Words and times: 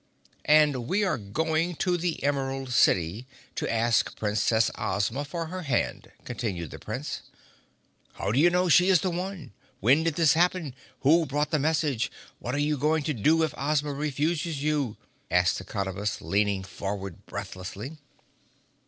"And 0.49 0.87
we 0.87 1.03
are 1.03 1.19
going 1.19 1.75
to 1.75 1.95
the 1.95 2.23
Emerald 2.23 2.71
City 2.73 3.27
to 3.53 3.71
ask 3.71 4.17
Princess 4.17 4.71
Ozma 4.75 5.23
for 5.23 5.45
her 5.45 5.61
hand," 5.61 6.11
continued 6.25 6.71
the 6.71 6.79
Prince. 6.79 7.21
"How 8.13 8.31
do 8.31 8.39
you 8.39 8.49
know 8.49 8.67
she 8.67 8.89
is 8.89 9.01
the 9.01 9.11
one? 9.11 9.53
When 9.79 10.03
did 10.03 10.15
this 10.15 10.33
happen? 10.33 10.73
Who 11.01 11.27
brought 11.27 11.51
the 11.51 11.59
message? 11.59 12.11
What 12.39 12.55
are 12.55 12.57
you 12.57 12.79
going 12.79 13.03
to 13.03 13.13
do 13.13 13.43
if 13.43 13.53
Ozma 13.55 13.93
refuses 13.93 14.63
you?" 14.63 14.97
asked 15.29 15.59
the 15.59 15.63
Cottabus, 15.63 16.19
leaning 16.19 16.63
forward 16.63 17.23
breathlessly. 17.27 17.99